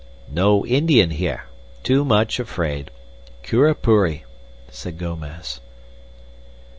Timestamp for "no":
0.31-0.65